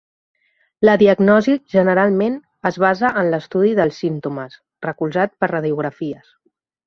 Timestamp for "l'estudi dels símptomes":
3.33-4.57